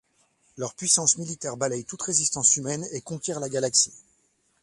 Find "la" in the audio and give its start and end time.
3.39-3.49